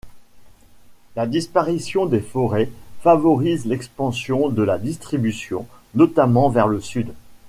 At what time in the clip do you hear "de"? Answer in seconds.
4.49-4.63